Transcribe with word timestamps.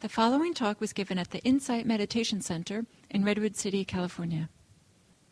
The 0.00 0.08
following 0.08 0.54
talk 0.54 0.80
was 0.80 0.94
given 0.94 1.18
at 1.18 1.30
the 1.30 1.40
Insight 1.40 1.84
Meditation 1.84 2.40
Center 2.40 2.86
in 3.10 3.22
Redwood 3.22 3.54
City, 3.54 3.84
California. 3.84 4.48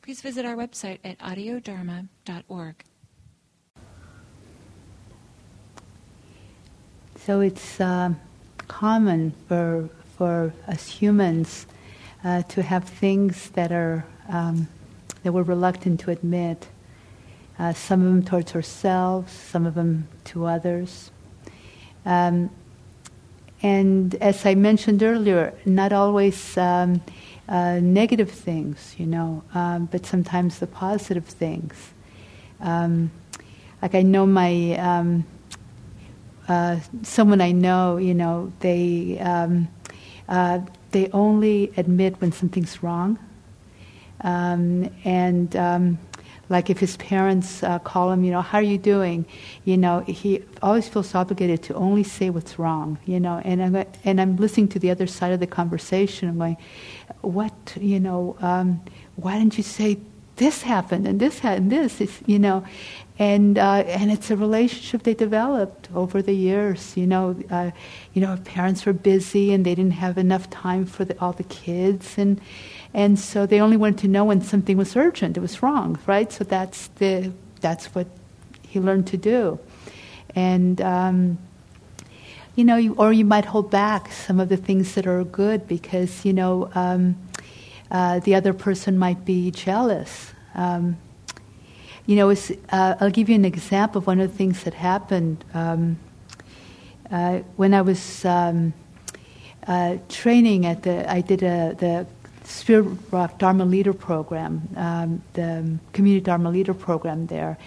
Please 0.03 0.21
visit 0.21 0.45
our 0.45 0.57
website 0.57 0.99
at 1.03 1.19
audiodharma.org. 1.21 2.85
So 7.17 7.41
it's 7.41 7.81
uh, 7.81 8.11
common 8.69 9.33
for 9.49 9.89
for 10.19 10.53
us 10.67 10.87
humans 10.87 11.67
uh, 12.23 12.43
to 12.43 12.63
have 12.63 12.85
things 12.85 13.49
that 13.51 13.73
are 13.73 14.05
um, 14.29 14.69
that 15.23 15.33
we're 15.33 15.45
reluctant 15.45 15.99
to 16.01 16.11
admit. 16.11 16.69
Uh, 17.59 17.73
some 17.73 18.03
of 18.03 18.07
them 18.07 18.23
towards 18.23 18.55
ourselves, 18.55 19.33
some 19.33 19.65
of 19.65 19.75
them 19.75 20.09
to 20.25 20.45
others. 20.45 21.11
Um, 22.05 22.51
and 23.63 24.15
as 24.17 24.47
I 24.47 24.55
mentioned 24.55 25.03
earlier, 25.03 25.53
not 25.65 25.93
always 25.93 26.57
um, 26.57 27.01
uh, 27.49 27.81
negative 27.81 28.31
things, 28.31 28.95
you 28.99 29.07
know, 29.07 29.43
um, 29.55 29.87
but 29.87 30.07
sometimes 30.07 30.59
the 30.59 30.67
positive 30.67 31.25
things. 31.25 31.75
Um, 32.61 33.11
like 33.83 33.95
I 33.95 34.03
know 34.03 34.27
my 34.27 34.77
um, 34.77 35.25
uh, 36.49 36.79
someone 37.03 37.41
I 37.41 37.53
know, 37.53 37.97
you 37.97 38.15
know, 38.15 38.53
they 38.61 39.19
um, 39.19 39.69
uh, 40.29 40.61
they 40.91 41.11
only 41.11 41.73
admit 41.77 42.21
when 42.21 42.33
something's 42.33 42.83
wrong, 42.83 43.19
um, 44.23 44.91
and 45.05 45.55
like 46.51 46.71
if 46.71 46.79
his 46.79 46.97
parents 46.97 47.63
uh, 47.63 47.79
call 47.79 48.11
him, 48.11 48.25
you 48.25 48.31
know, 48.31 48.41
how 48.41 48.59
are 48.59 48.63
you 48.63 48.79
doing? 48.79 49.27
You 49.65 49.77
know, 49.77 50.01
he 50.01 50.43
always 50.63 50.89
feels 50.89 51.15
obligated 51.15 51.63
to 51.65 51.75
only 51.75 52.05
say 52.05 52.31
what's 52.31 52.59
wrong. 52.59 52.99
You 53.05 53.21
know, 53.21 53.41
and 53.45 53.63
I'm 53.63 53.87
and 54.05 54.21
I'm 54.21 54.37
listening 54.37 54.69
to 54.69 54.79
the 54.79 54.91
other 54.91 55.07
side 55.07 55.33
of 55.33 55.41
the 55.41 55.47
conversation. 55.47 56.29
I'm 56.29 56.39
going, 56.39 56.57
what? 57.21 57.53
You 57.79 58.01
know, 58.01 58.37
um, 58.41 58.81
why 59.17 59.39
didn't 59.39 59.59
you 59.59 59.65
say 59.65 59.99
this 60.37 60.63
happened 60.63 61.07
and 61.07 61.21
this 61.21 61.41
happened 61.41 61.73
and 61.73 61.85
this? 61.85 62.01
Is, 62.01 62.19
you 62.27 62.39
know, 62.39 62.65
and 63.19 63.59
uh, 63.59 63.85
and 63.87 64.11
it's 64.11 64.31
a 64.31 64.37
relationship 64.37 65.03
they 65.03 65.15
developed 65.15 65.89
over 65.95 66.23
the 66.23 66.35
years. 66.35 66.97
You 66.97 67.07
know, 67.07 67.37
uh, 67.51 67.73
you 68.15 68.23
know, 68.23 68.39
parents 68.45 68.87
were 68.87 68.93
busy 68.95 69.53
and 69.53 69.67
they 69.67 69.75
didn't 69.75 69.99
have 70.01 70.17
enough 70.17 70.49
time 70.49 70.87
for 70.87 71.05
the, 71.05 71.19
all 71.21 71.33
the 71.33 71.45
kids 71.45 72.17
and 72.17 72.41
and 72.95 73.19
so 73.19 73.47
they 73.47 73.61
only 73.61 73.77
wanted 73.77 73.99
to 73.99 74.09
know 74.09 74.25
when 74.25 74.41
something 74.41 74.77
was 74.77 74.97
urgent, 74.97 75.37
it 75.37 75.41
was 75.41 75.63
wrong, 75.63 75.99
right? 76.07 76.33
So 76.33 76.45
that's, 76.45 76.89
the, 76.99 77.33
that's 77.61 77.87
what 77.95 78.07
he 78.67 78.81
learned 78.81 79.07
to 79.09 79.17
do. 79.17 79.59
And, 80.35 80.81
um, 80.81 81.39
you 82.57 82.65
know, 82.65 82.77
you, 82.77 82.95
or 82.95 83.13
you 83.13 83.25
might 83.25 83.45
hold 83.45 83.71
back 83.71 84.11
some 84.11 84.41
of 84.41 84.49
the 84.49 84.57
things 84.57 84.95
that 84.95 85.07
are 85.07 85.23
good 85.25 85.69
because, 85.69 86.25
you 86.25 86.33
know, 86.33 86.71
um, 86.75 87.17
uh, 87.91 88.21
the 88.21 88.35
other 88.35 88.53
person 88.53 88.99
might 88.99 89.25
be 89.25 89.51
jealous. 89.51 90.33
Um, 90.55 90.97
you 92.07 92.17
know, 92.17 92.31
uh, 92.31 92.95
I'll 93.01 93.11
give 93.11 93.29
you 93.29 93.35
an 93.35 93.45
example 93.45 93.99
of 93.99 94.07
one 94.07 94.19
of 94.19 94.31
the 94.31 94.37
things 94.37 94.65
that 94.65 94.75
happened. 94.75 95.45
Um, 95.55 95.99
uh, 97.11 97.41
when 97.57 97.75
I 97.75 97.83
was 97.83 98.25
um, 98.25 98.73
uh, 99.67 99.99
training 100.09 100.67
at 100.67 100.83
the, 100.83 101.11
I 101.11 101.21
did 101.21 101.43
a, 101.43 101.77
the 101.79 102.07
Spirit 102.49 102.99
Rock 103.11 103.39
Dharma 103.39 103.65
Leader 103.65 103.93
Program, 103.93 104.69
um, 104.75 105.23
the 105.35 105.79
Community 105.93 106.25
Dharma 106.25 106.51
Leader 106.51 106.75
Program 106.75 107.27
there. 107.27 107.59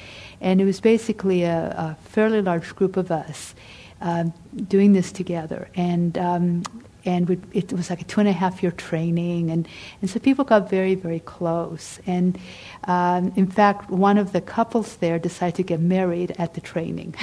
And 0.42 0.60
it 0.60 0.66
was 0.66 0.82
basically 0.82 1.44
a, 1.44 1.70
a 1.78 1.98
fairly 2.10 2.42
large 2.42 2.76
group 2.76 2.98
of 2.98 3.12
us 3.12 3.54
um, 4.02 4.34
doing 4.68 4.94
this 4.94 5.12
together. 5.12 5.70
And 5.76 6.18
um, 6.18 6.64
and 7.06 7.28
we, 7.28 7.40
it 7.52 7.74
was 7.74 7.90
like 7.90 8.02
a 8.02 8.04
two 8.04 8.20
and 8.20 8.30
a 8.30 8.32
half 8.32 8.62
year 8.62 8.72
training, 8.72 9.50
and, 9.50 9.68
and 10.02 10.10
so 10.10 10.20
people 10.20 10.46
got 10.46 10.70
very, 10.70 10.96
very 10.96 11.20
close. 11.20 12.00
And 12.06 12.38
um, 12.84 13.34
in 13.36 13.48
fact, 13.48 13.90
one 13.90 14.18
of 14.18 14.34
the 14.34 14.42
couples 14.42 14.98
there 14.98 15.18
decided 15.18 15.56
to 15.56 15.64
get 15.64 15.80
married 15.80 16.36
at 16.38 16.54
the 16.54 16.62
training. 16.62 17.16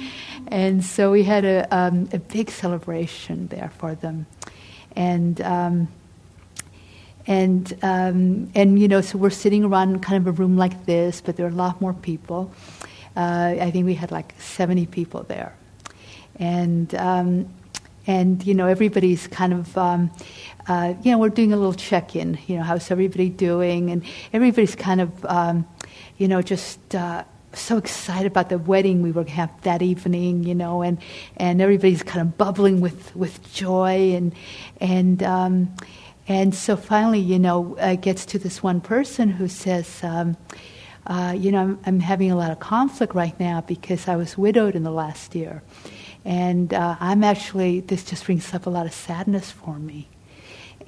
and 0.48 0.82
so 0.82 1.12
we 1.12 1.22
had 1.22 1.44
a, 1.44 1.66
um, 1.74 2.08
a 2.12 2.18
big 2.18 2.50
celebration 2.50 3.48
there 3.48 3.70
for 3.76 3.94
them. 3.94 4.26
And 4.94 5.40
um, 5.42 5.88
and 7.26 7.76
um, 7.82 8.50
and 8.54 8.78
you 8.78 8.88
know, 8.88 9.00
so 9.00 9.18
we're 9.18 9.30
sitting 9.30 9.64
around 9.64 10.02
kind 10.02 10.16
of 10.16 10.26
a 10.26 10.32
room 10.32 10.56
like 10.56 10.86
this, 10.86 11.20
but 11.20 11.36
there 11.36 11.46
are 11.46 11.50
a 11.50 11.52
lot 11.52 11.80
more 11.80 11.94
people. 11.94 12.52
Uh, 13.16 13.56
I 13.60 13.70
think 13.70 13.86
we 13.86 13.94
had 13.94 14.12
like 14.12 14.34
70 14.38 14.86
people 14.86 15.22
there, 15.24 15.56
and 16.38 16.94
um, 16.94 17.48
and 18.06 18.44
you 18.46 18.54
know, 18.54 18.66
everybody's 18.66 19.26
kind 19.26 19.52
of. 19.52 19.76
Um, 19.76 20.10
uh, 20.68 20.94
you 21.02 21.12
know, 21.12 21.18
we're 21.18 21.28
doing 21.28 21.52
a 21.52 21.56
little 21.56 21.74
check-in. 21.74 22.38
You 22.48 22.56
know, 22.56 22.64
how's 22.64 22.90
everybody 22.90 23.28
doing? 23.28 23.90
And 23.90 24.02
everybody's 24.32 24.74
kind 24.74 25.00
of, 25.00 25.24
um, 25.24 25.64
you 26.18 26.26
know, 26.26 26.42
just 26.42 26.92
uh, 26.92 27.22
so 27.52 27.76
excited 27.76 28.26
about 28.26 28.48
the 28.48 28.58
wedding 28.58 29.00
we 29.00 29.10
were 29.10 29.22
going 29.22 29.26
to 29.26 29.32
have 29.34 29.62
that 29.62 29.80
evening, 29.80 30.42
you 30.42 30.56
know, 30.56 30.82
and, 30.82 30.98
and 31.36 31.62
everybody's 31.62 32.02
kind 32.02 32.20
of 32.20 32.36
bubbling 32.36 32.80
with, 32.80 33.14
with 33.14 33.52
joy 33.52 34.14
and 34.14 34.34
and 34.80 35.22
um, 35.22 35.74
and 36.28 36.54
so 36.54 36.76
finally, 36.76 37.20
you 37.20 37.38
know, 37.38 37.76
it 37.78 38.00
gets 38.00 38.26
to 38.26 38.38
this 38.38 38.62
one 38.62 38.80
person 38.80 39.28
who 39.28 39.48
says, 39.48 40.02
um, 40.02 40.36
uh, 41.06 41.34
you 41.36 41.52
know, 41.52 41.60
I'm, 41.60 41.78
I'm, 41.86 42.00
having 42.00 42.32
a 42.32 42.36
lot 42.36 42.50
of 42.50 42.58
conflict 42.58 43.14
right 43.14 43.38
now 43.38 43.60
because 43.60 44.08
I 44.08 44.16
was 44.16 44.36
widowed 44.36 44.74
in 44.74 44.82
the 44.82 44.90
last 44.90 45.36
year. 45.36 45.62
And 46.24 46.74
uh, 46.74 46.96
I'm 46.98 47.22
actually, 47.22 47.78
this 47.80 48.04
just 48.04 48.24
brings 48.26 48.52
up 48.52 48.66
a 48.66 48.70
lot 48.70 48.86
of 48.86 48.92
sadness 48.92 49.52
for 49.52 49.78
me. 49.78 50.08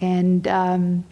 And 0.01 0.49
um, 0.49 1.05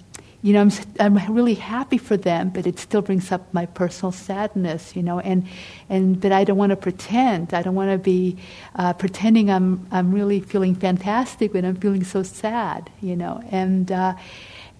you 0.46 0.52
know, 0.52 0.60
I'm, 0.60 0.70
I'm 1.00 1.34
really 1.34 1.54
happy 1.54 1.98
for 1.98 2.16
them, 2.16 2.50
but 2.50 2.68
it 2.68 2.78
still 2.78 3.02
brings 3.02 3.32
up 3.32 3.52
my 3.52 3.66
personal 3.66 4.12
sadness, 4.12 4.94
you 4.94 5.02
know, 5.02 5.18
and, 5.18 5.44
and 5.88 6.20
but 6.20 6.30
I 6.30 6.44
don't 6.44 6.56
want 6.56 6.70
to 6.70 6.76
pretend. 6.76 7.52
I 7.52 7.62
don't 7.62 7.74
want 7.74 7.90
to 7.90 7.98
be 7.98 8.36
uh, 8.76 8.92
pretending 8.92 9.50
I'm, 9.50 9.84
I'm 9.90 10.12
really 10.12 10.38
feeling 10.38 10.76
fantastic 10.76 11.52
when 11.52 11.64
I'm 11.64 11.74
feeling 11.74 12.04
so 12.04 12.22
sad, 12.22 12.88
you 13.02 13.16
know, 13.16 13.42
and, 13.50 13.90
uh, 13.90 14.14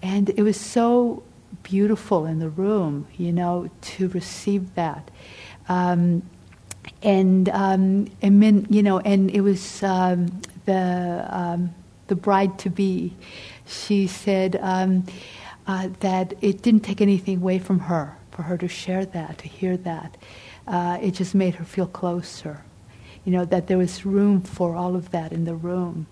and 0.03 0.31
it 0.31 0.43
was 0.45 0.57
so 0.57 1.25
beautiful 1.65 2.27
in 2.27 2.39
the 2.39 2.49
room, 2.49 3.09
you 3.17 3.33
know, 3.33 3.69
to 3.81 4.09
receive 4.11 4.73
that. 4.77 5.11
Um, 5.69 6.23
and, 7.03 7.49
um, 7.49 8.09
and 8.23 8.69
you 8.71 8.85
know, 8.85 9.01
and 9.01 9.33
it 9.33 9.41
was 9.41 9.83
um, 9.83 10.29
the, 10.65 11.27
um, 11.29 11.75
the 12.07 12.15
bride 12.15 12.57
to 12.61 12.71
be. 12.71 13.17
She 13.67 14.07
said, 14.07 14.61
um, 14.63 15.05
uh, 15.67 15.89
that 16.01 16.35
it 16.41 16.63
didn't 16.63 16.81
take 16.81 17.01
anything 17.01 17.39
away 17.39 17.59
from 17.59 17.81
her 17.81 18.17
for 18.31 18.43
her 18.43 18.59
to 18.59 18.69
share 18.69 19.05
that, 19.07 19.39
to 19.39 19.49
hear 19.49 19.77
that. 19.79 20.17
Uh, 20.67 20.99
it 21.01 21.13
just 21.13 21.35
made 21.35 21.55
her 21.55 21.65
feel 21.65 21.87
closer. 21.87 22.63
You 23.25 23.33
know, 23.33 23.45
that 23.47 23.67
there 23.67 23.79
was 23.79 24.07
room 24.07 24.43
for 24.43 24.77
all 24.77 24.95
of 24.95 25.11
that 25.11 25.33
in 25.33 25.45
the 25.45 25.55
room. 25.55 26.07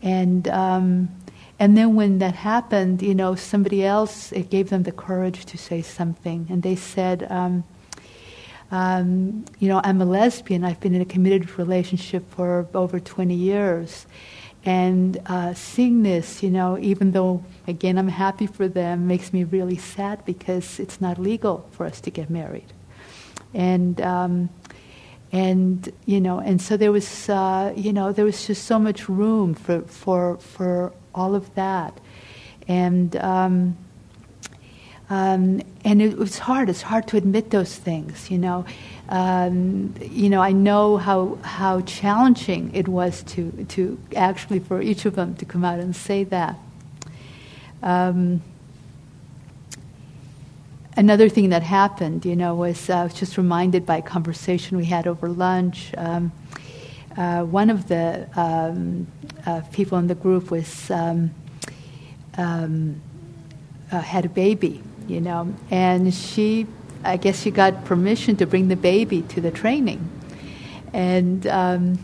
And, 0.00 0.48
um, 0.48 1.10
and 1.58 1.76
then 1.76 1.94
when 1.94 2.18
that 2.18 2.34
happened, 2.34 3.02
you 3.02 3.14
know, 3.14 3.34
somebody 3.34 3.84
else, 3.84 4.32
it 4.32 4.50
gave 4.50 4.70
them 4.70 4.84
the 4.84 4.92
courage 4.92 5.44
to 5.46 5.58
say 5.58 5.82
something. 5.82 6.46
And 6.48 6.62
they 6.62 6.76
said, 6.76 7.26
um, 7.30 7.64
um, 8.70 9.44
you 9.58 9.68
know, 9.68 9.80
I'm 9.84 10.00
a 10.00 10.06
lesbian. 10.06 10.64
I've 10.64 10.80
been 10.80 10.94
in 10.94 11.02
a 11.02 11.06
committed 11.06 11.58
relationship 11.58 12.28
for 12.30 12.66
over 12.74 12.98
20 12.98 13.34
years. 13.34 14.06
And 14.64 15.20
uh, 15.26 15.54
seeing 15.54 16.04
this, 16.04 16.42
you 16.42 16.50
know, 16.50 16.78
even 16.78 17.10
though, 17.10 17.44
again, 17.66 17.98
I'm 17.98 18.08
happy 18.08 18.46
for 18.46 18.68
them, 18.68 19.08
makes 19.08 19.32
me 19.32 19.42
really 19.42 19.76
sad 19.76 20.24
because 20.24 20.78
it's 20.78 21.00
not 21.00 21.18
legal 21.18 21.68
for 21.72 21.84
us 21.84 22.00
to 22.02 22.10
get 22.10 22.30
married. 22.30 22.72
And, 23.54 24.00
um, 24.00 24.50
and 25.32 25.92
you 26.06 26.20
know, 26.20 26.38
and 26.38 26.62
so 26.62 26.76
there 26.76 26.92
was, 26.92 27.28
uh, 27.28 27.72
you 27.76 27.92
know, 27.92 28.12
there 28.12 28.24
was 28.24 28.46
just 28.46 28.64
so 28.64 28.78
much 28.78 29.08
room 29.08 29.54
for, 29.54 29.82
for, 29.82 30.38
for 30.38 30.92
all 31.12 31.34
of 31.34 31.52
that. 31.56 32.00
And, 32.68 33.16
um, 33.16 33.76
um, 35.12 35.60
and 35.84 36.00
it 36.00 36.16
was 36.16 36.38
hard. 36.38 36.70
It's 36.70 36.80
hard 36.80 37.06
to 37.08 37.18
admit 37.18 37.50
those 37.50 37.76
things, 37.76 38.30
you 38.30 38.38
know. 38.38 38.64
Um, 39.10 39.94
you 40.00 40.30
know, 40.30 40.40
I 40.40 40.52
know 40.52 40.96
how 40.96 41.36
how 41.42 41.82
challenging 41.82 42.74
it 42.74 42.88
was 42.88 43.22
to 43.24 43.66
to 43.68 43.98
actually 44.16 44.60
for 44.60 44.80
each 44.80 45.04
of 45.04 45.14
them 45.16 45.34
to 45.34 45.44
come 45.44 45.66
out 45.66 45.80
and 45.80 45.94
say 45.94 46.24
that. 46.24 46.56
Um, 47.82 48.40
another 50.96 51.28
thing 51.28 51.50
that 51.50 51.62
happened, 51.62 52.24
you 52.24 52.34
know, 52.34 52.54
was 52.54 52.88
uh, 52.88 52.94
I 52.94 53.04
was 53.04 53.12
just 53.12 53.36
reminded 53.36 53.84
by 53.84 53.98
a 53.98 54.02
conversation 54.02 54.78
we 54.78 54.86
had 54.86 55.06
over 55.06 55.28
lunch. 55.28 55.92
Um, 55.98 56.32
uh, 57.18 57.42
one 57.42 57.68
of 57.68 57.88
the 57.88 58.26
um, 58.34 59.06
uh, 59.44 59.60
people 59.72 59.98
in 59.98 60.06
the 60.06 60.14
group 60.14 60.50
was 60.50 60.90
um, 60.90 61.32
um, 62.38 63.02
uh, 63.90 64.00
had 64.00 64.24
a 64.24 64.30
baby 64.30 64.82
you 65.12 65.20
know. 65.20 65.54
And 65.70 66.12
she, 66.12 66.66
I 67.04 67.16
guess 67.18 67.42
she 67.42 67.50
got 67.50 67.84
permission 67.84 68.36
to 68.36 68.46
bring 68.46 68.68
the 68.68 68.76
baby 68.76 69.22
to 69.22 69.40
the 69.40 69.50
training. 69.50 70.08
And, 70.92 71.46
um, 71.46 71.98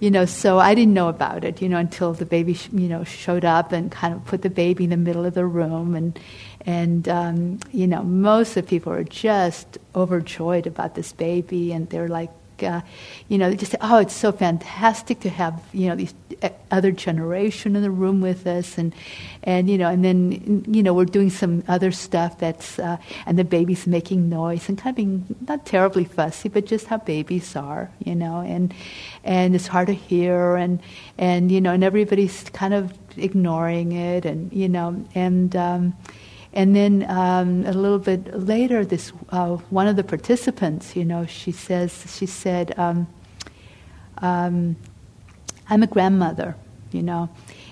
you 0.00 0.10
know, 0.10 0.26
so 0.26 0.58
I 0.58 0.74
didn't 0.74 0.94
know 0.94 1.08
about 1.08 1.44
it, 1.44 1.62
you 1.62 1.68
know, 1.68 1.78
until 1.78 2.12
the 2.12 2.26
baby, 2.26 2.58
you 2.72 2.88
know, 2.88 3.04
showed 3.04 3.44
up 3.44 3.72
and 3.72 3.90
kind 3.90 4.12
of 4.12 4.24
put 4.24 4.42
the 4.42 4.50
baby 4.50 4.84
in 4.84 4.90
the 4.90 4.96
middle 4.96 5.24
of 5.24 5.34
the 5.34 5.46
room, 5.46 5.94
and 5.94 6.18
and 6.66 7.08
um, 7.08 7.60
you 7.72 7.86
know, 7.86 8.02
most 8.02 8.56
of 8.56 8.64
the 8.64 8.68
people 8.68 8.92
are 8.92 9.04
just 9.04 9.78
overjoyed 9.94 10.66
about 10.66 10.94
this 10.94 11.12
baby, 11.12 11.72
and 11.72 11.88
they're 11.88 12.08
like, 12.08 12.30
uh, 12.64 12.80
you 13.28 13.38
know, 13.38 13.50
they 13.50 13.56
just 13.56 13.74
"Oh, 13.80 13.98
it's 13.98 14.14
so 14.14 14.32
fantastic 14.32 15.20
to 15.20 15.30
have 15.30 15.62
you 15.72 15.88
know 15.88 15.96
these 15.96 16.14
uh, 16.42 16.50
other 16.70 16.90
generation 16.92 17.76
in 17.76 17.82
the 17.82 17.90
room 17.90 18.20
with 18.20 18.46
us," 18.46 18.78
and 18.78 18.94
and 19.42 19.68
you 19.68 19.78
know, 19.78 19.88
and 19.88 20.04
then 20.04 20.64
you 20.68 20.82
know 20.82 20.94
we're 20.94 21.04
doing 21.04 21.30
some 21.30 21.62
other 21.68 21.92
stuff 21.92 22.38
that's 22.38 22.78
uh, 22.78 22.96
and 23.26 23.38
the 23.38 23.44
baby's 23.44 23.86
making 23.86 24.28
noise 24.28 24.68
and 24.68 24.78
kind 24.78 24.92
of 24.92 24.96
being 24.96 25.36
not 25.48 25.66
terribly 25.66 26.04
fussy, 26.04 26.48
but 26.48 26.66
just 26.66 26.86
how 26.86 26.98
babies 26.98 27.56
are, 27.56 27.90
you 28.04 28.14
know, 28.14 28.40
and 28.40 28.74
and 29.24 29.54
it's 29.54 29.66
hard 29.66 29.86
to 29.88 29.94
hear, 29.94 30.56
and 30.56 30.80
and 31.18 31.50
you 31.50 31.60
know, 31.60 31.72
and 31.72 31.84
everybody's 31.84 32.44
kind 32.50 32.74
of 32.74 32.92
ignoring 33.16 33.92
it, 33.92 34.24
and 34.24 34.52
you 34.52 34.68
know, 34.68 35.04
and. 35.14 35.54
Um, 35.56 35.94
and 36.54 36.74
then 36.74 37.04
um, 37.10 37.66
a 37.66 37.72
little 37.72 37.98
bit 37.98 38.32
later, 38.38 38.84
this 38.84 39.12
uh, 39.30 39.56
one 39.70 39.88
of 39.88 39.96
the 39.96 40.04
participants, 40.04 40.94
you 40.94 41.04
know, 41.04 41.26
she 41.26 41.50
says, 41.50 42.04
she 42.16 42.26
said, 42.26 42.78
um, 42.78 43.08
um, 44.18 44.76
"I'm 45.68 45.82
a 45.82 45.88
grandmother, 45.88 46.54
you 46.92 47.02
know, 47.02 47.28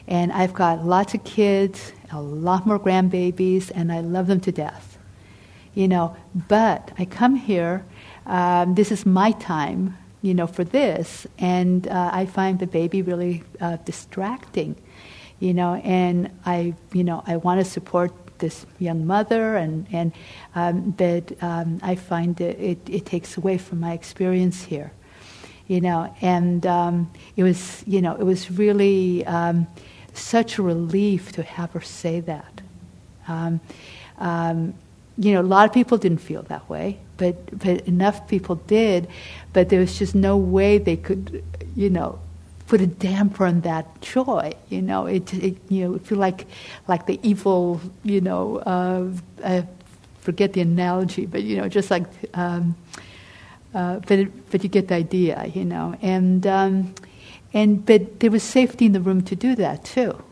and 0.09 0.33
I've 0.33 0.53
got 0.53 0.85
lots 0.85 1.15
of 1.15 1.23
kids, 1.23 1.93
a 2.11 2.21
lot 2.21 2.67
more 2.67 2.79
grandbabies, 2.79 3.71
and 3.73 3.93
I 3.93 4.01
love 4.01 4.27
them 4.27 4.41
to 4.41 4.53
death, 4.53 4.99
you 5.75 5.87
know. 5.87 6.17
But 6.35 6.91
I 6.99 7.05
come 7.05 7.37
here. 7.37 7.85
Um, 8.27 8.75
this 8.75 8.91
is 8.91 9.07
my 9.07 9.31
time, 9.31 9.97
you 10.23 10.35
know, 10.35 10.49
for 10.49 10.65
this, 10.65 11.25
and 11.39 11.87
uh, 11.87 12.11
I 12.13 12.27
find 12.27 12.59
the 12.59 12.67
baby 12.67 13.01
really 13.01 13.45
uh, 13.61 13.77
distracting." 13.85 14.75
you 15.39 15.53
know, 15.53 15.75
and 15.83 16.31
I, 16.47 16.73
you 16.93 17.03
know, 17.03 17.25
I 17.27 17.37
want 17.37 17.59
to 17.59 17.69
support 17.69 18.13
this 18.43 18.67
young 18.79 19.07
mother, 19.07 19.57
and 19.57 19.87
and 19.91 20.13
um, 20.55 20.91
but 20.91 21.33
um, 21.43 21.79
I 21.83 21.95
find 21.95 22.37
that 22.37 22.61
it, 22.63 22.79
it 22.87 23.07
takes 23.07 23.39
away 23.39 23.57
from 23.57 23.81
my 23.81 23.95
experience 23.95 24.63
here, 24.65 24.93
you 25.67 25.81
know. 25.81 26.15
And 26.21 26.67
um, 26.67 27.11
it 27.37 27.45
was 27.45 27.83
you 27.87 28.03
know 28.03 28.15
it 28.17 28.25
was 28.25 28.51
really 28.51 29.25
um, 29.25 29.67
such 30.13 30.59
a 30.59 30.63
relief 30.63 31.33
to 31.33 31.43
have 31.43 31.73
her 31.73 31.81
say 31.81 32.21
that. 32.21 32.61
Um, 33.27 33.61
you 35.19 35.33
know, 35.33 35.41
a 35.41 35.51
lot 35.57 35.67
of 35.67 35.73
people 35.73 35.99
didn't 35.99 36.21
feel 36.21 36.43
that 36.45 36.69
way, 36.69 36.99
but 37.17 37.59
but 37.59 37.87
enough 37.87 38.29
people 38.29 38.57
did. 38.57 39.09
But 39.53 39.69
there 39.69 39.81
was 39.81 39.99
just 39.99 40.15
no 40.15 40.37
way 40.37 40.79
they 40.79 40.97
could, 40.97 41.45
you 41.77 41.91
know, 41.91 42.19
put 42.73 42.81
a 42.81 42.87
damper 42.87 43.45
on 43.45 43.61
that 43.61 44.01
joy. 44.01 44.51
You 44.71 44.81
know, 44.81 45.05
it, 45.05 45.35
it 45.35 45.59
you 45.69 45.81
know, 45.85 45.99
feel 45.99 46.17
like 46.17 46.47
like 46.89 47.05
the 47.05 47.21
evil. 47.23 47.83
You 48.03 48.23
know, 48.23 48.57
uh, 48.65 49.11
I 49.45 49.67
forget 50.21 50.55
the 50.55 50.63
analogy, 50.63 51.27
but 51.27 51.43
you 51.43 51.59
know, 51.59 51.69
just 51.69 51.91
like. 51.91 52.07
Um, 52.33 52.75
uh, 53.75 54.01
but 54.07 54.19
it, 54.19 54.51
but 54.51 54.63
you 54.63 54.69
get 54.69 54.89
the 54.89 54.95
idea, 54.95 55.47
you 55.55 55.65
know, 55.65 55.95
and 56.03 56.47
um, 56.47 56.95
and 57.53 57.85
but 57.85 58.21
there 58.21 58.31
was 58.31 58.43
safety 58.43 58.87
in 58.87 58.93
the 58.93 59.01
room 59.01 59.23
to 59.23 59.37
do 59.37 59.55
that 59.55 59.85
too. 59.85 60.23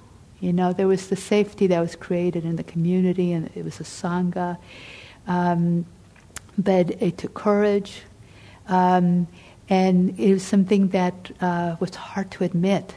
You 0.41 0.53
know, 0.55 0.73
there 0.73 0.89
was 0.89 1.09
the 1.09 1.17
safety 1.17 1.67
that 1.67 1.81
was 1.81 1.95
created 1.95 2.45
in 2.47 2.57
the 2.57 2.65
community, 2.65 3.33
and 3.33 3.51
it 3.55 3.65
was 3.65 3.81
a 3.81 3.85
sangha. 3.85 4.57
Um, 5.27 5.85
but 6.57 6.91
it 7.03 7.19
took 7.19 7.35
courage. 7.35 8.03
Um, 8.69 9.27
and 9.71 10.19
it 10.19 10.33
was 10.33 10.43
something 10.43 10.89
that 10.89 11.31
uh, 11.41 11.77
was 11.79 11.95
hard 11.95 12.31
to 12.33 12.45
admit 12.45 12.93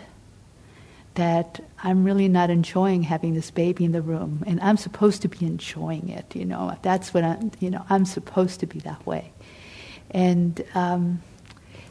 that 1.13 1.63
I'm 1.83 2.03
really 2.03 2.27
not 2.27 2.49
enjoying 2.49 3.03
having 3.03 3.35
this 3.35 3.51
baby 3.51 3.85
in 3.85 3.91
the 3.91 4.01
room, 4.01 4.43
and 4.47 4.59
I'm 4.59 4.77
supposed 4.77 5.21
to 5.21 5.27
be 5.27 5.45
enjoying 5.45 6.09
it. 6.09 6.35
You 6.35 6.45
know, 6.45 6.75
that's 6.81 7.13
what 7.13 7.23
I'm. 7.23 7.51
You 7.59 7.69
know, 7.69 7.85
I'm 7.89 8.05
supposed 8.05 8.59
to 8.61 8.65
be 8.65 8.79
that 8.79 9.05
way, 9.05 9.31
and 10.09 10.63
um, 10.73 11.21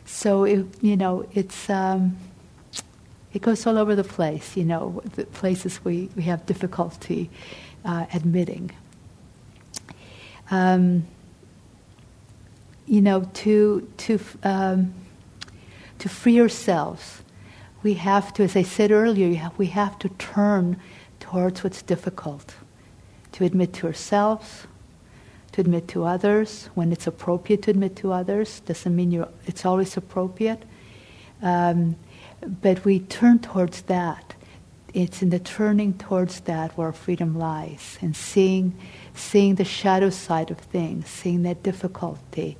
so 0.05 0.43
it, 0.43 0.67
you 0.83 0.97
know, 0.97 1.29
it's 1.33 1.71
um, 1.71 2.17
it 3.33 3.41
goes 3.41 3.65
all 3.65 3.79
over 3.79 3.95
the 3.95 4.05
place. 4.05 4.57
You 4.57 4.65
know, 4.65 5.01
the 5.15 5.27
places 5.27 5.85
we 5.85 6.11
we 6.17 6.25
have 6.25 6.45
difficulty 6.45 7.31
uh, 7.85 8.07
admitting. 8.13 8.73
Um, 10.51 11.07
you 12.93 13.01
know, 13.01 13.23
to 13.33 13.89
to 13.97 14.21
um, 14.43 14.93
to 15.99 16.11
free 16.11 16.39
ourselves, 16.39 17.23
we 17.83 17.95
have 17.95 18.35
to, 18.35 18.43
as 18.43 18.55
I 18.55 18.65
said 18.65 18.91
earlier, 18.91 19.51
we 19.57 19.67
have 19.69 19.99
to 20.01 20.11
turn 20.11 20.77
towards 21.19 21.65
what's 21.65 21.81
difficult, 21.81 22.55
to 23.33 23.45
admit 23.45 23.73
to 23.75 23.87
ourselves, 23.87 24.67
to 25.53 25.63
admit 25.63 25.89
to 25.89 26.05
others 26.05 26.69
when 26.75 26.93
it's 26.93 27.07
appropriate 27.07 27.63
to 27.63 27.71
admit 27.71 27.97
to 27.97 28.13
others. 28.13 28.61
Doesn't 28.61 28.95
mean 28.95 29.25
it's 29.47 29.65
always 29.65 29.97
appropriate, 29.97 30.63
um, 31.41 31.97
but 32.61 32.85
we 32.85 33.01
turn 33.01 33.39
towards 33.39 33.81
that. 33.83 34.32
It's 34.95 35.23
in 35.23 35.31
the 35.31 35.39
turning 35.39 35.95
towards 35.95 36.41
that 36.41 36.77
where 36.77 36.93
freedom 36.93 37.39
lies, 37.39 37.99
and 38.03 38.15
seeing 38.15 38.75
seeing 39.15 39.55
the 39.55 39.65
shadow 39.65 40.11
side 40.11 40.51
of 40.51 40.59
things, 40.59 41.09
seeing 41.09 41.43
that 41.43 41.63
difficulty, 41.63 42.57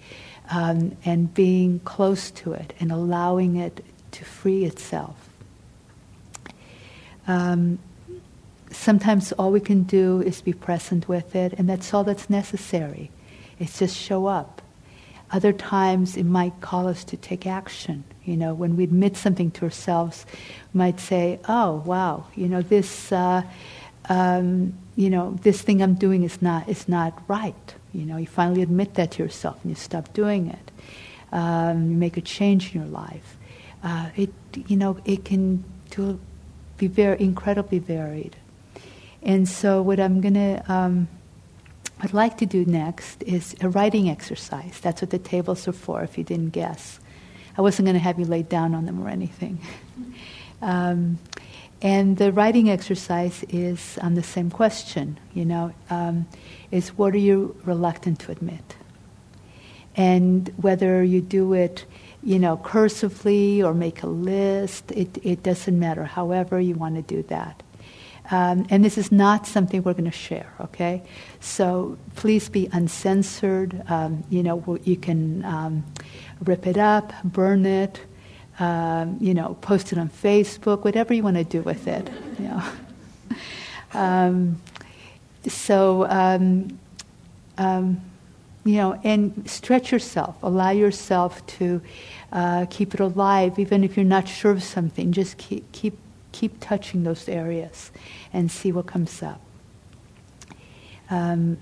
um, 0.51 0.97
and 1.05 1.33
being 1.35 1.81
close 1.81 2.31
to 2.31 2.53
it 2.53 2.73
and 2.81 2.91
allowing 2.91 3.57
it 3.57 3.85
to 4.13 4.25
free 4.25 4.65
itself. 4.65 5.29
Um, 7.27 7.79
sometimes 8.71 9.33
all 9.33 9.53
we 9.53 9.61
can 9.61 9.83
do 9.83 10.23
is 10.23 10.41
be 10.41 10.53
present 10.53 11.09
with 11.09 11.37
it, 11.37 11.53
and 11.55 11.69
that's 11.69 11.93
all 11.93 12.05
that's 12.05 12.31
necessary. 12.31 13.11
It's 13.59 13.79
just 13.79 13.97
show 13.97 14.27
up. 14.27 14.62
Other 15.33 15.53
times 15.53 16.17
it 16.17 16.25
might 16.25 16.61
call 16.61 16.87
us 16.87 17.05
to 17.05 17.17
take 17.17 17.47
action. 17.47 18.05
You 18.25 18.37
know, 18.37 18.55
when 18.55 18.77
we 18.77 18.85
admit 18.85 19.17
something 19.17 19.51
to 19.53 19.65
ourselves, 19.65 20.27
we 20.73 20.79
might 20.79 21.01
say, 21.01 21.41
"Oh, 21.49 21.83
wow, 21.85 22.27
you 22.37 22.49
know 22.49 22.63
this." 22.63 23.11
Uh, 23.11 23.43
um, 24.09 24.75
you 24.97 25.11
know, 25.11 25.39
this 25.43 25.63
thing 25.63 25.83
I'm 25.83 25.95
doing 25.95 26.23
is 26.23 26.43
not, 26.43 26.69
is 26.69 26.89
not 26.89 27.23
right. 27.29 27.75
You 27.93 28.05
know, 28.05 28.17
you 28.17 28.27
finally 28.27 28.63
admit 28.63 28.95
that 28.95 29.13
to 29.13 29.23
yourself 29.23 29.59
and 29.63 29.71
you 29.71 29.77
stop 29.77 30.13
doing 30.13 30.49
it. 30.49 30.71
Um, 31.33 31.91
you 31.91 31.97
make 31.97 32.17
a 32.17 32.21
change 32.21 32.75
in 32.75 32.83
your 32.83 32.91
life. 32.91 33.37
Uh, 33.83 34.11
it, 34.17 34.31
you 34.67 34.77
know, 34.77 34.99
it 35.05 35.25
can 35.25 35.65
be 36.77 36.87
very 36.87 37.21
incredibly 37.21 37.79
varied. 37.79 38.37
And 39.23 39.49
so, 39.49 39.83
what 39.83 40.01
I'm 40.01 40.21
gonna, 40.21 40.65
um, 40.69 41.09
I'd 42.03 42.13
like 42.13 42.37
to 42.39 42.47
do 42.47 42.65
next 42.65 43.23
is 43.23 43.55
a 43.61 43.69
writing 43.69 44.11
exercise. 44.11 44.81
That's 44.81 45.03
what 45.03 45.11
the 45.11 45.19
tables 45.19 45.69
are 45.69 45.73
for. 45.73 46.03
If 46.03 46.19
you 46.19 46.25
didn't 46.25 46.51
guess, 46.51 46.99
I 47.57 47.63
wasn't 47.63 47.87
going 47.87 47.95
to 47.95 48.01
have 48.01 48.19
you 48.19 48.25
lay 48.25 48.43
down 48.43 48.75
on 48.75 48.87
them 48.87 49.01
or 49.01 49.09
anything. 49.09 49.61
Um, 50.65 51.19
and 51.83 52.17
the 52.19 52.31
writing 52.31 52.71
exercise 52.71 53.45
is 53.49 53.99
on 54.01 54.15
the 54.15 54.23
same 54.23 54.49
question, 54.49 55.19
you 55.35 55.45
know, 55.45 55.75
um, 55.91 56.29
is 56.71 56.91
what 56.91 57.15
are 57.15 57.19
you 57.19 57.61
reluctant 57.65 58.21
to 58.21 58.31
admit? 58.31 58.77
And 59.97 60.49
whether 60.57 61.03
you 61.03 61.21
do 61.21 61.53
it, 61.53 61.85
you 62.23 62.39
know, 62.39 62.57
cursively 62.57 63.65
or 63.65 63.75
make 63.75 64.05
a 64.05 64.07
list, 64.07 64.93
it, 64.93 65.19
it 65.25 65.43
doesn't 65.43 65.77
matter. 65.77 66.05
However 66.05 66.61
you 66.61 66.77
want 66.77 66.95
to 66.95 67.03
do 67.03 67.25
that. 67.25 67.61
Um, 68.31 68.67
and 68.71 68.85
this 68.85 68.97
is 68.97 69.11
not 69.11 69.47
something 69.47 69.83
we're 69.83 69.95
going 69.95 70.05
to 70.05 70.11
share, 70.11 70.53
okay? 70.61 71.03
So 71.41 71.99
please 72.15 72.49
be 72.49 72.69
uncensored. 72.73 73.83
Um, 73.89 74.25
you 74.31 74.43
know, 74.43 74.79
you 74.85 74.97
can 74.97 75.45
um, 75.45 75.85
rip 76.45 76.67
it 76.67 76.79
up, 76.79 77.13
burn 77.25 77.67
it, 77.67 78.01
um, 78.59 79.19
you 79.21 79.35
know, 79.35 79.57
post 79.61 79.93
it 79.93 79.99
on 79.99 80.09
Facebook, 80.09 80.85
whatever 80.85 81.13
you 81.13 81.23
want 81.23 81.37
to 81.37 81.45
do 81.45 81.63
with 81.63 81.87
it. 81.89 82.09
You 82.39 82.49
know. 82.49 82.63
um, 83.93 84.63
so, 85.49 86.07
um, 86.09 86.79
you 88.65 88.77
know, 88.77 88.99
and 89.03 89.49
stretch 89.51 89.91
yourself. 89.91 90.37
Allow 90.43 90.71
yourself 90.71 91.45
to 91.59 91.83
uh, 92.33 92.67
keep 92.71 92.95
it 92.95 93.01
alive, 93.01 93.59
even 93.59 93.83
if 93.83 93.97
you're 93.97 94.05
not 94.05 94.29
sure 94.29 94.53
of 94.53 94.63
something. 94.63 95.13
Just 95.13 95.37
keep 95.39 95.71
keep 95.73 95.99
keep 96.33 96.61
touching 96.61 97.05
those 97.05 97.29
areas 97.29 97.91
and 98.33 98.51
see 98.51 98.73
what 98.73 98.87
comes 98.87 99.23
up. 99.23 99.41
Um, 101.11 101.59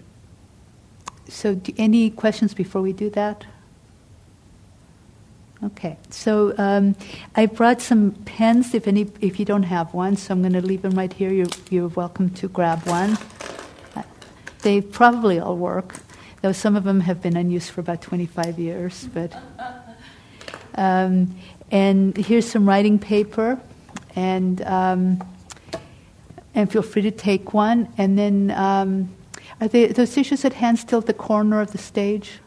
so, 1.28 1.54
do, 1.54 1.72
any 1.76 2.10
questions 2.10 2.54
before 2.54 2.82
we 2.82 2.92
do 2.92 3.10
that? 3.10 3.46
Okay, 5.62 5.98
so 6.08 6.54
um, 6.56 6.96
I 7.36 7.44
brought 7.44 7.82
some 7.82 8.12
pens. 8.24 8.72
If 8.72 8.88
any, 8.88 9.10
if 9.20 9.38
you 9.38 9.44
don't 9.44 9.64
have 9.64 9.92
one, 9.92 10.16
so 10.16 10.32
I'm 10.32 10.40
going 10.40 10.54
to 10.54 10.62
leave 10.62 10.80
them 10.82 10.92
right 10.92 11.12
here. 11.12 11.30
You're, 11.30 11.48
you're 11.68 11.88
welcome 11.88 12.30
to 12.30 12.48
grab 12.48 12.86
one. 12.86 13.18
They 14.62 14.80
probably 14.80 15.38
all 15.38 15.56
work, 15.56 15.96
though 16.40 16.52
some 16.52 16.76
of 16.76 16.84
them 16.84 17.00
have 17.00 17.20
been 17.20 17.36
unused 17.36 17.70
for 17.70 17.80
about 17.80 18.00
25 18.00 18.58
years. 18.58 19.08
But 19.12 19.34
um, 20.74 21.34
and 21.70 22.16
here's 22.16 22.50
some 22.50 22.68
writing 22.68 22.98
paper, 22.98 23.60
and 24.20 24.60
um, 24.66 25.18
and 26.54 26.70
feel 26.70 26.82
free 26.82 27.02
to 27.02 27.10
take 27.10 27.54
one. 27.54 27.88
And 27.96 28.18
then, 28.18 28.50
um, 28.50 29.14
are 29.60 29.68
they, 29.68 29.86
those 29.86 30.14
tissues 30.14 30.44
at 30.44 30.54
hand 30.54 30.78
still 30.78 30.98
at 30.98 31.06
the 31.06 31.14
corner 31.14 31.60
of 31.60 31.72
the 31.72 31.78
stage 31.78 32.40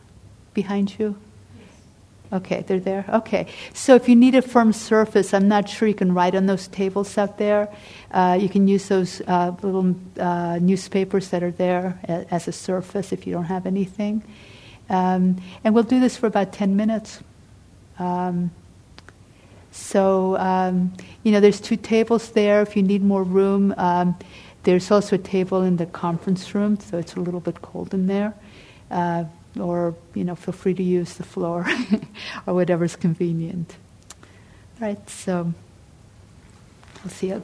behind 0.53 0.99
you? 0.99 1.15
Okay, 2.31 2.63
they're 2.65 2.79
there. 2.79 3.05
Okay, 3.09 3.47
so 3.73 3.93
if 3.95 4.09
you 4.09 4.15
need 4.15 4.33
a 4.33 4.41
firm 4.41 4.73
surface, 4.73 5.33
I'm 5.33 5.47
not 5.47 5.69
sure 5.69 5.87
you 5.87 5.93
can 5.93 6.13
write 6.13 6.33
on 6.33 6.47
those 6.47 6.67
tables 6.67 7.15
out 7.17 7.37
there. 7.37 7.69
Uh, 8.11 8.37
you 8.39 8.49
can 8.49 8.67
use 8.67 8.87
those 8.87 9.21
uh, 9.27 9.55
little 9.61 9.95
uh, 10.19 10.57
newspapers 10.59 11.29
that 11.29 11.43
are 11.43 11.51
there 11.51 11.99
as 12.31 12.47
a 12.47 12.51
surface 12.51 13.11
if 13.11 13.27
you 13.27 13.33
don't 13.33 13.45
have 13.45 13.67
anything. 13.67 14.23
Um, 14.89 15.41
and 15.63 15.75
we'll 15.75 15.83
do 15.83 15.99
this 15.99 16.17
for 16.17 16.25
about 16.25 16.53
10 16.53 16.75
minutes. 16.75 17.19
Um, 17.99 18.49
so, 19.73 20.37
um, 20.37 20.93
you 21.23 21.31
know, 21.31 21.39
there's 21.39 21.59
two 21.59 21.77
tables 21.77 22.31
there. 22.31 22.61
If 22.61 22.77
you 22.77 22.83
need 22.83 23.01
more 23.01 23.23
room, 23.23 23.73
um, 23.77 24.15
there's 24.63 24.91
also 24.91 25.15
a 25.15 25.19
table 25.19 25.63
in 25.63 25.77
the 25.77 25.87
conference 25.87 26.53
room, 26.53 26.79
so 26.79 26.99
it's 26.99 27.15
a 27.15 27.19
little 27.19 27.39
bit 27.39 27.63
cold 27.63 27.93
in 27.93 28.05
there. 28.05 28.35
Uh, 28.91 29.25
or 29.59 29.95
you 30.13 30.23
know, 30.23 30.35
feel 30.35 30.53
free 30.53 30.75
to 30.75 30.83
use 30.83 31.15
the 31.15 31.23
floor 31.23 31.65
or 32.47 32.53
whatever's 32.53 32.95
convenient. 32.95 33.75
All 34.79 34.87
right, 34.87 35.09
so 35.09 35.53
we'll 37.03 37.11
see 37.11 37.27